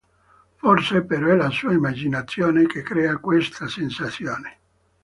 Forse 0.57 1.03
però 1.03 1.27
è 1.27 1.35
la 1.35 1.51
sua 1.51 1.73
immaginazione 1.73 2.65
che 2.65 2.81
crea 2.81 3.19
questa 3.19 3.67
sensazione. 3.67 4.57